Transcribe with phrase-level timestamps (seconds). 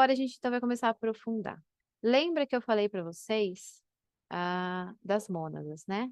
[0.00, 1.62] Agora a gente então vai começar a aprofundar.
[2.02, 3.84] Lembra que eu falei para vocês
[4.30, 6.10] ah, das mônadas, né?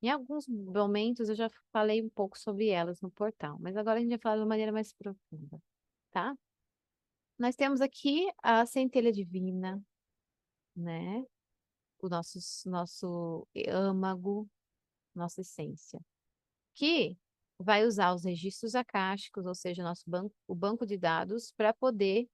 [0.00, 4.00] Em alguns momentos eu já falei um pouco sobre elas no portal, mas agora a
[4.00, 5.60] gente vai falar de uma maneira mais profunda,
[6.12, 6.38] tá?
[7.36, 9.82] Nós temos aqui a centelha divina,
[10.76, 11.24] né?
[11.98, 12.38] O nosso,
[12.70, 14.48] nosso âmago,
[15.12, 16.00] nossa essência,
[16.74, 17.18] que
[17.58, 22.28] vai usar os registros acásticos, ou seja, nosso banco, o banco de dados, para poder.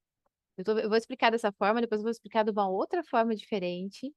[0.56, 3.34] Eu, tô, eu vou explicar dessa forma, depois eu vou explicar de uma outra forma
[3.34, 4.14] diferente,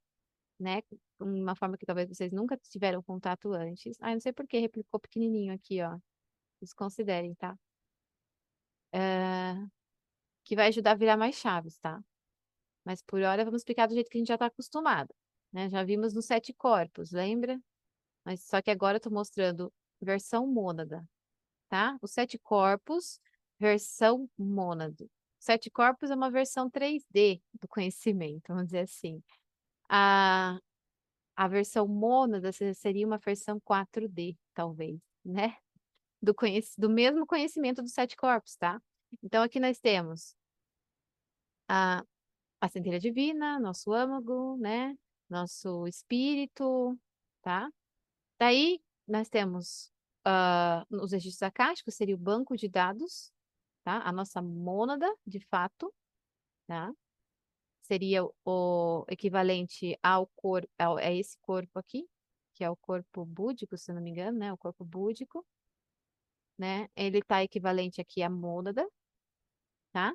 [0.59, 0.81] né?
[1.19, 3.97] Uma forma que talvez vocês nunca tiveram contato antes.
[4.01, 5.97] Ah, não sei por que replicou pequenininho aqui, ó.
[6.61, 7.57] Desconsiderem, tá?
[8.91, 9.55] É...
[10.43, 12.03] Que vai ajudar a virar mais chaves, tá?
[12.85, 15.13] Mas por hora vamos explicar do jeito que a gente já está acostumado.
[15.51, 15.69] Né?
[15.69, 17.61] Já vimos nos sete corpos, lembra?
[18.25, 21.05] Mas só que agora eu estou mostrando versão mônada,
[21.69, 21.97] tá?
[22.01, 23.19] Os sete corpos,
[23.59, 25.07] versão mônada.
[25.43, 29.21] Sete corpos é uma versão 3D do conhecimento, vamos dizer assim.
[29.89, 30.57] A,
[31.35, 35.57] a versão mônada seria uma versão 4D, talvez, né?
[36.21, 38.81] Do, conhec do mesmo conhecimento dos sete corpos, tá?
[39.21, 40.33] Então, aqui nós temos
[41.67, 42.05] a,
[42.61, 44.97] a centelha divina, nosso âmago, né?
[45.29, 46.97] Nosso espírito,
[47.41, 47.69] tá?
[48.39, 49.91] Daí, nós temos
[50.25, 53.32] uh, os registros acásticos, seria o banco de dados,
[53.83, 54.01] tá?
[54.07, 55.93] A nossa mônada, de fato,
[56.67, 56.93] tá?
[57.81, 62.07] Seria o equivalente ao corpo, é esse corpo aqui,
[62.53, 64.53] que é o corpo búdico, se não me engano, né?
[64.53, 65.45] O corpo búdico,
[66.57, 66.87] né?
[66.95, 68.87] Ele está equivalente aqui à mônada,
[69.91, 70.13] tá?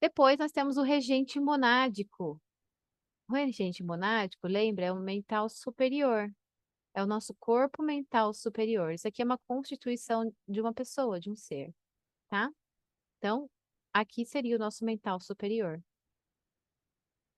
[0.00, 2.40] Depois nós temos o regente monádico.
[3.28, 6.32] O regente monádico, lembra, é o mental superior,
[6.94, 8.92] é o nosso corpo mental superior.
[8.92, 11.74] Isso aqui é uma constituição de uma pessoa, de um ser,
[12.28, 12.50] tá?
[13.18, 13.48] Então,
[13.92, 15.82] aqui seria o nosso mental superior.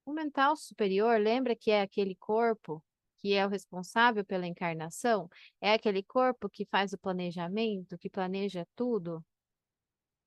[0.05, 2.83] O mental superior, lembra que é aquele corpo
[3.19, 5.29] que é o responsável pela encarnação?
[5.61, 9.25] É aquele corpo que faz o planejamento, que planeja tudo,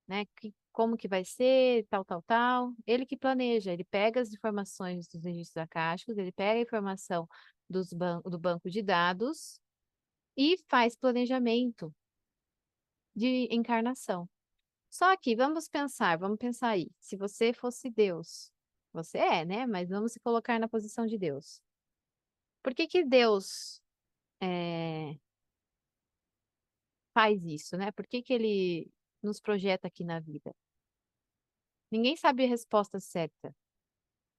[0.08, 0.26] né?
[0.38, 2.74] Que, como que vai ser, tal, tal, tal.
[2.86, 7.28] Ele que planeja, ele pega as informações dos registros acásticos, ele pega a informação
[7.70, 9.60] dos ban do banco de dados
[10.38, 11.94] e faz planejamento
[13.16, 14.30] de encarnação.
[14.94, 18.52] Só que vamos pensar, vamos pensar aí, se você fosse Deus,
[18.94, 19.66] você é, né?
[19.66, 21.60] Mas vamos se colocar na posição de Deus.
[22.62, 23.82] Por que que Deus
[24.40, 25.18] é,
[27.12, 27.92] faz isso, né?
[27.92, 28.92] Por que que ele
[29.24, 30.54] nos projeta aqui na vida?
[31.90, 33.52] Ninguém sabe a resposta certa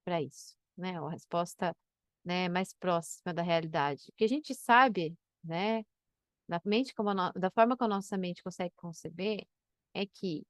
[0.04, 0.96] para isso, né?
[1.00, 1.76] A resposta
[2.24, 4.04] né, mais próxima da realidade.
[4.10, 5.84] O que a gente sabe, né,
[6.48, 7.32] da mente como no...
[7.32, 9.48] da forma que a nossa mente consegue conceber,
[9.94, 10.46] é que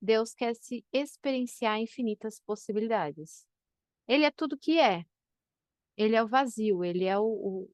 [0.00, 3.46] Deus quer se experienciar infinitas possibilidades.
[4.08, 5.04] Ele é tudo que é.
[5.96, 7.70] Ele é o vazio, ele é o, o,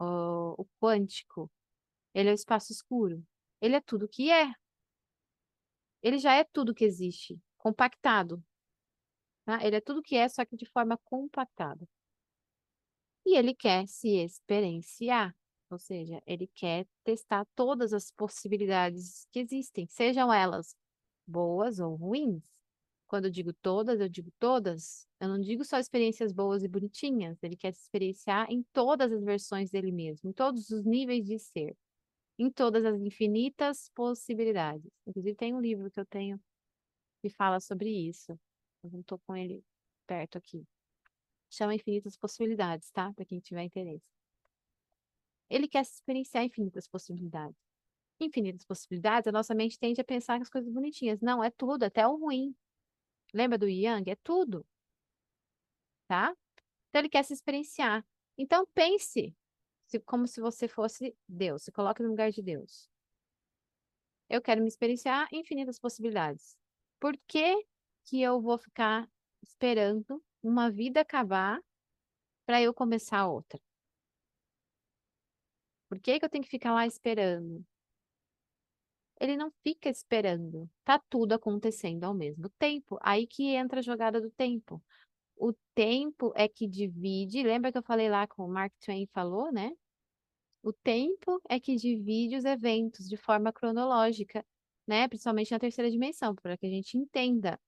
[0.00, 1.50] o, o quântico,
[2.14, 3.22] ele é o espaço escuro.
[3.60, 4.52] Ele é tudo que é.
[6.02, 8.42] Ele já é tudo que existe, compactado.
[9.44, 9.64] Tá?
[9.64, 11.86] Ele é tudo que é, só que de forma compactada
[13.24, 15.34] e ele quer se experienciar,
[15.70, 20.76] ou seja, ele quer testar todas as possibilidades que existem, sejam elas
[21.26, 22.44] boas ou ruins.
[23.06, 27.42] Quando eu digo todas, eu digo todas, eu não digo só experiências boas e bonitinhas,
[27.42, 31.38] ele quer se experienciar em todas as versões dele mesmo, em todos os níveis de
[31.38, 31.76] ser,
[32.38, 34.90] em todas as infinitas possibilidades.
[35.06, 36.40] Inclusive, tem um livro que eu tenho
[37.22, 38.32] que fala sobre isso.
[38.84, 39.64] Eu não estou com ele
[40.06, 40.66] perto aqui
[41.50, 43.12] chama infinitas possibilidades, tá?
[43.12, 44.19] Para quem tiver interesse.
[45.50, 47.58] Ele quer se experienciar infinitas possibilidades.
[48.20, 51.20] Infinitas possibilidades, a nossa mente tende a pensar nas coisas bonitinhas.
[51.20, 52.54] Não, é tudo, até o ruim.
[53.34, 54.10] Lembra do Yang?
[54.10, 54.64] É tudo.
[56.06, 56.36] Tá?
[56.88, 58.06] Então ele quer se experienciar.
[58.38, 59.34] Então pense
[59.86, 61.64] se, como se você fosse Deus.
[61.64, 62.88] Se coloque no lugar de Deus.
[64.28, 66.56] Eu quero me experienciar infinitas possibilidades.
[67.00, 67.66] Por que,
[68.04, 69.10] que eu vou ficar
[69.42, 71.60] esperando uma vida acabar
[72.46, 73.60] para eu começar outra?
[75.90, 77.62] Por que, que eu tenho que ficar lá esperando?
[79.20, 80.70] Ele não fica esperando.
[80.84, 82.98] Tá tudo acontecendo ao mesmo tempo.
[83.02, 84.82] Aí que entra a jogada do tempo.
[85.36, 87.42] O tempo é que divide.
[87.42, 89.72] Lembra que eu falei lá com o Mark Twain falou, né?
[90.62, 94.46] O tempo é que divide os eventos de forma cronológica,
[94.86, 95.08] né?
[95.08, 97.58] Principalmente na terceira dimensão, para que a gente entenda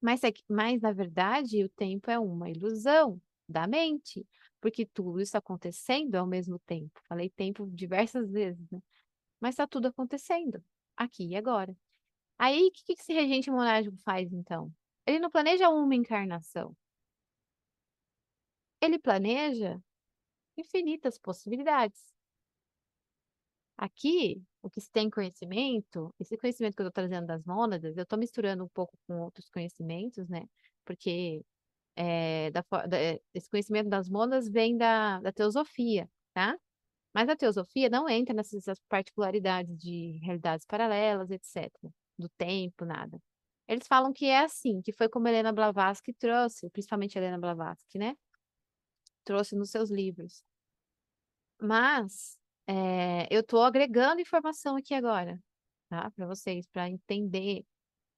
[0.00, 4.26] mas, é que, mas, na verdade, o tempo é uma ilusão da mente,
[4.60, 7.00] porque tudo isso acontecendo ao mesmo tempo.
[7.08, 8.80] Falei tempo diversas vezes, né?
[9.40, 10.62] Mas está tudo acontecendo,
[10.96, 11.76] aqui e agora.
[12.38, 14.72] Aí, o que, que esse regente monástico faz, então?
[15.06, 16.76] Ele não planeja uma encarnação.
[18.80, 19.78] Ele planeja
[20.56, 22.00] infinitas possibilidades.
[23.76, 28.02] Aqui, o que se tem conhecimento, esse conhecimento que eu estou trazendo das mônadas, eu
[28.02, 30.42] estou misturando um pouco com outros conhecimentos, né?
[30.84, 31.42] Porque
[31.96, 32.98] é, da, da,
[33.34, 36.56] esse conhecimento das mônadas vem da, da teosofia, tá?
[37.14, 41.70] Mas a teosofia não entra nessas particularidades de realidades paralelas, etc.
[42.18, 43.20] Do tempo, nada.
[43.68, 48.16] Eles falam que é assim, que foi como Helena Blavatsky trouxe, principalmente Helena Blavatsky, né?
[49.24, 50.42] Trouxe nos seus livros.
[51.60, 55.38] Mas é, eu estou agregando informação aqui agora,
[55.88, 56.10] tá?
[56.12, 57.64] Para vocês, para entender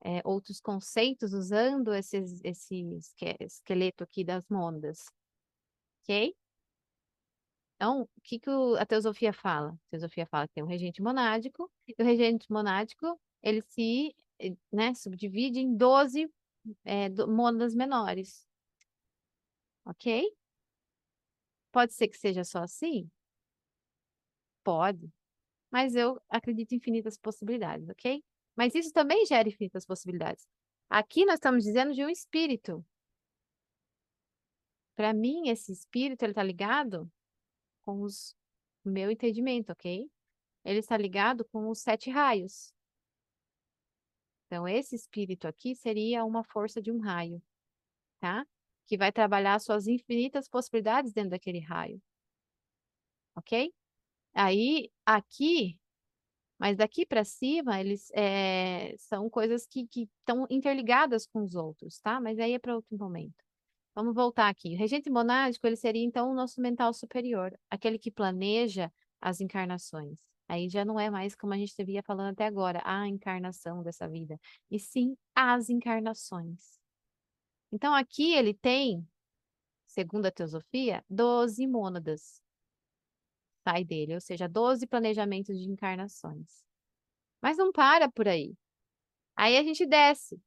[0.05, 2.99] é, outros conceitos usando esse
[3.45, 5.05] esqueleto aqui das mônadas.
[6.03, 6.35] Ok?
[7.77, 9.71] Então, o que, que a teosofia fala?
[9.73, 14.15] A teosofia fala que tem um regente monádico, e o regente monádico, ele se
[14.73, 16.31] né, subdivide em 12
[16.85, 18.47] é, mônadas menores.
[19.85, 20.33] Ok?
[21.73, 23.11] Pode ser que seja só assim?
[24.63, 25.11] Pode.
[25.71, 28.23] Mas eu acredito em infinitas possibilidades, ok?
[28.57, 30.47] Mas isso também gera infinitas possibilidades.
[30.89, 32.85] Aqui nós estamos dizendo de um espírito.
[34.95, 37.11] Para mim, esse espírito, ele está ligado
[37.83, 38.37] com os,
[38.85, 40.11] o meu entendimento, ok?
[40.65, 42.73] Ele está ligado com os sete raios.
[44.47, 47.43] Então, esse espírito aqui seria uma força de um raio,
[48.21, 48.47] tá?
[48.87, 52.01] Que vai trabalhar suas infinitas possibilidades dentro daquele raio.
[53.35, 53.73] Ok?
[54.35, 55.81] Aí, aqui,
[56.63, 62.21] mas daqui para cima, eles é, são coisas que estão interligadas com os outros, tá?
[62.21, 63.35] Mas aí é para outro momento.
[63.97, 64.77] Vamos voltar aqui.
[64.77, 70.21] O regente monádico, ele seria, então, o nosso mental superior, aquele que planeja as encarnações.
[70.47, 74.09] Aí já não é mais como a gente devia falando até agora, a encarnação dessa
[74.09, 74.39] vida,
[74.71, 76.79] e sim as encarnações.
[77.73, 79.05] Então, aqui ele tem,
[79.85, 82.41] segundo a teosofia, 12 mônadas
[83.67, 86.65] sai dele, ou seja, 12 planejamentos de encarnações.
[87.41, 88.55] Mas não para por aí.
[89.37, 90.41] Aí a gente desce.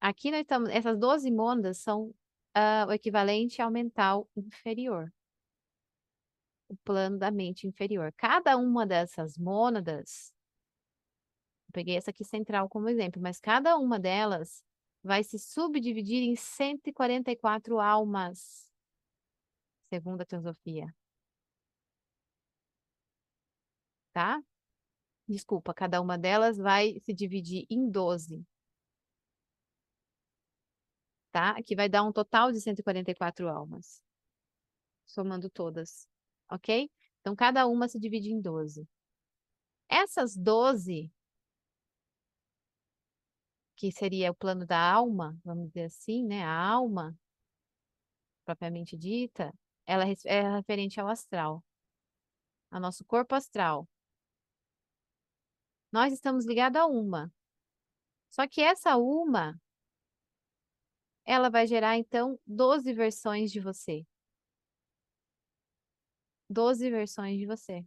[0.00, 2.14] Aqui nós estamos, essas 12 mônadas são
[2.56, 5.12] uh, o equivalente ao mental inferior.
[6.68, 8.12] O plano da mente inferior.
[8.16, 10.32] Cada uma dessas mônadas,
[11.72, 14.62] peguei essa aqui central como exemplo, mas cada uma delas
[15.02, 18.70] vai se subdividir em 144 almas,
[19.90, 20.94] segundo a teosofia.
[24.18, 24.42] Tá?
[25.28, 28.44] Desculpa, cada uma delas vai se dividir em 12.
[31.30, 31.62] Tá?
[31.62, 34.02] Que vai dar um total de 144 almas.
[35.06, 36.08] Somando todas,
[36.50, 36.90] ok?
[37.20, 38.88] Então, cada uma se divide em 12.
[39.88, 41.12] Essas 12,
[43.76, 46.42] que seria o plano da alma, vamos dizer assim, né?
[46.42, 47.16] A alma,
[48.44, 49.54] propriamente dita,
[49.86, 51.62] ela é referente ao astral,
[52.68, 53.88] ao nosso corpo astral.
[55.90, 57.32] Nós estamos ligados a uma.
[58.30, 59.58] Só que essa uma,
[61.24, 64.06] ela vai gerar, então, 12 versões de você.
[66.50, 67.84] 12 versões de você.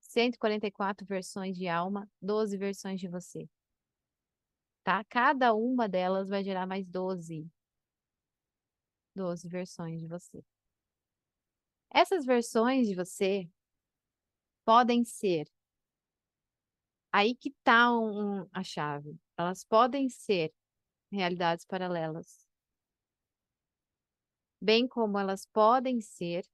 [0.00, 3.48] 144 versões de alma, 12 versões de você.
[4.84, 5.04] Tá?
[5.04, 7.48] Cada uma delas vai gerar mais 12.
[9.14, 10.44] 12 versões de você.
[11.90, 13.48] Essas versões de você
[14.64, 15.48] podem ser
[17.16, 19.16] Aí que está um, a chave.
[19.38, 20.52] Elas podem ser
[21.12, 22.44] realidades paralelas,
[24.60, 26.44] bem como elas podem ser.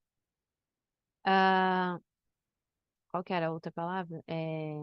[1.26, 1.98] Uh,
[3.08, 4.22] qual que era a outra palavra?
[4.26, 4.74] É...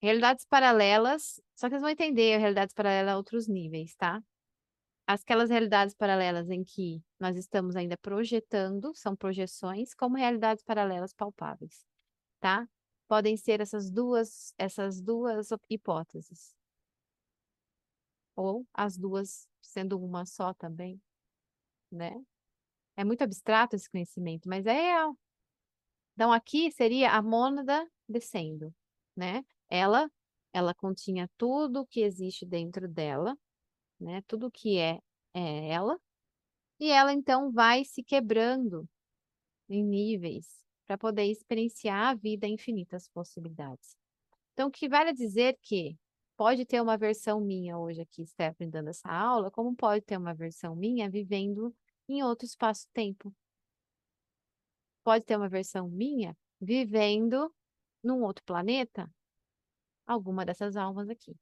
[0.00, 4.22] Realidades paralelas, só que vocês vão entender realidades paralelas a outros níveis, tá?
[5.06, 11.84] Aquelas realidades paralelas em que nós estamos ainda projetando, são projeções, como realidades paralelas palpáveis,
[12.40, 12.66] tá?
[13.08, 16.54] Podem ser essas duas, essas duas hipóteses.
[18.34, 21.00] Ou as duas sendo uma só também,
[21.90, 22.12] né?
[22.96, 25.16] É muito abstrato esse conhecimento, mas é real.
[26.14, 28.74] Então, aqui seria a mônada descendo,
[29.14, 29.44] né?
[29.68, 30.10] Ela,
[30.52, 33.36] ela continha tudo que existe dentro dela,
[34.00, 34.22] né?
[34.26, 34.98] Tudo que é,
[35.34, 35.98] é ela.
[36.80, 38.88] E ela, então, vai se quebrando
[39.68, 43.96] em níveis, para poder experienciar a vida infinitas possibilidades.
[44.52, 45.98] Então, o que vale dizer que
[46.36, 50.34] pode ter uma versão minha hoje aqui, Stephanie, dando essa aula, como pode ter uma
[50.34, 51.74] versão minha vivendo
[52.08, 53.34] em outro espaço-tempo.
[55.02, 57.52] Pode ter uma versão minha vivendo
[58.02, 59.10] num outro planeta,
[60.06, 61.36] alguma dessas almas aqui.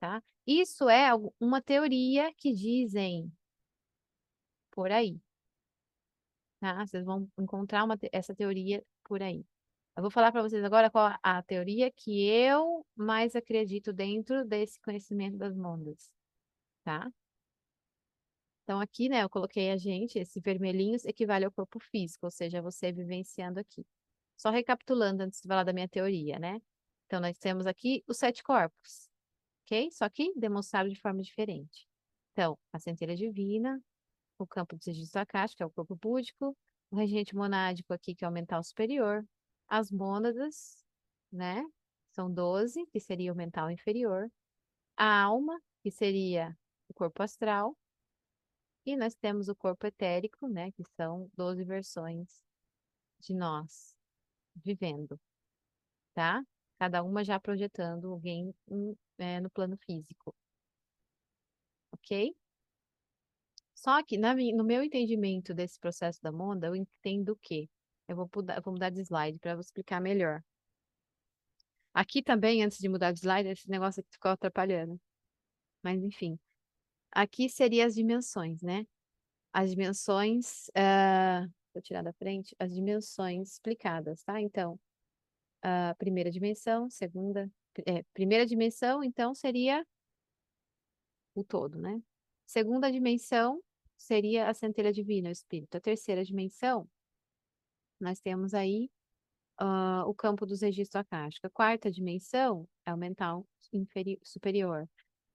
[0.00, 0.22] tá?
[0.46, 3.30] Isso é uma teoria que dizem
[4.70, 5.20] por aí,
[6.60, 6.86] tá?
[6.86, 9.44] Vocês vão encontrar uma essa teoria por aí.
[9.96, 14.80] Eu vou falar para vocês agora qual a teoria que eu mais acredito dentro desse
[14.80, 16.12] conhecimento das ondas,
[16.84, 17.10] tá?
[18.62, 22.60] Então, aqui, né, eu coloquei a gente, esse vermelhinho equivale ao corpo físico, ou seja,
[22.60, 23.84] você vivenciando aqui.
[24.36, 26.60] Só recapitulando antes de falar da minha teoria, né?
[27.06, 29.08] Então, nós temos aqui os sete corpos,
[29.64, 29.90] ok?
[29.90, 31.88] Só que demonstrado de forma diferente.
[32.32, 33.82] Então, a centelha divina,
[34.44, 36.56] o campo de registro acástico, que é o corpo búdico,
[36.90, 39.24] o regente monádico aqui, que é o mental superior,
[39.68, 40.84] as mônadas,
[41.32, 41.62] né?
[42.12, 44.30] São 12, que seria o mental inferior,
[44.96, 46.56] a alma, que seria
[46.88, 47.76] o corpo astral,
[48.84, 50.72] e nós temos o corpo etérico, né?
[50.72, 52.40] Que são 12 versões
[53.20, 53.96] de nós
[54.56, 55.20] vivendo,
[56.14, 56.44] tá?
[56.78, 60.34] Cada uma já projetando alguém em- é, no plano físico.
[61.92, 62.34] Ok?
[63.78, 67.68] Só que na no meu entendimento desse processo da Monda, eu entendo o quê?
[68.08, 70.42] Eu vou vou mudar de slide para explicar melhor.
[71.94, 75.00] Aqui também, antes de mudar de slide, esse negócio aqui ficou atrapalhando.
[75.80, 76.36] Mas enfim.
[77.12, 78.84] Aqui seriam as dimensões, né?
[79.52, 80.68] As dimensões.
[80.74, 84.40] ah, vou tirar da frente, as dimensões explicadas, tá?
[84.40, 84.78] Então,
[85.62, 87.48] a primeira dimensão, segunda.
[87.86, 89.86] é, primeira dimensão, então, seria
[91.32, 92.02] o todo, né?
[92.44, 93.62] Segunda dimensão
[93.98, 95.76] seria a centelha divina, o espírito.
[95.76, 96.88] A terceira dimensão,
[98.00, 98.90] nós temos aí
[99.58, 101.44] ah, o campo dos registros acásticos.
[101.44, 103.46] A quarta dimensão é o mental
[104.22, 104.88] superior.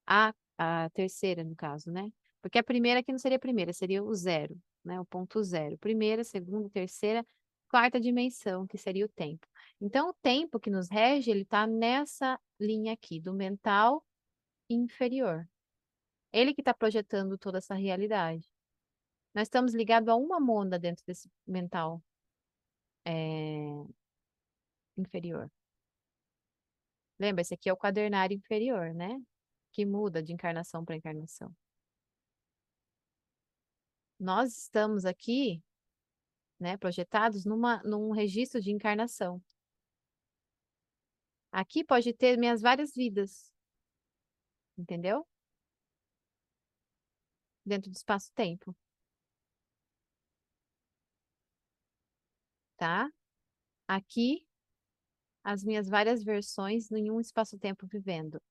[0.08, 2.12] A, a terceira, no caso, né?
[2.42, 5.00] Porque a primeira aqui não seria a primeira, seria o zero, né?
[5.00, 5.78] O ponto zero.
[5.78, 7.26] Primeira, segunda, terceira,
[7.70, 9.48] quarta dimensão, que seria o tempo.
[9.82, 14.06] Então, o tempo que nos rege, ele está nessa linha aqui, do mental
[14.70, 15.48] inferior.
[16.32, 18.53] Ele que está projetando toda essa realidade.
[19.34, 22.04] Nós estamos ligados a uma mônada dentro desse mental
[23.06, 23.14] é,
[24.98, 25.52] inferior.
[27.20, 29.20] Lembra, esse aqui é o quadernário inferior, né?
[29.72, 31.56] Que muda de encarnação para encarnação.
[34.20, 35.62] Nós estamos aqui,
[36.60, 39.42] né, projetados numa, num registro de encarnação.
[41.52, 43.52] Aqui pode ter minhas várias vidas.
[44.78, 45.28] Entendeu?
[47.66, 48.76] Dentro do espaço-tempo.
[52.84, 53.10] Tá?
[53.88, 54.46] Aqui,
[55.42, 58.42] as minhas várias versões em um espaço-tempo vivendo.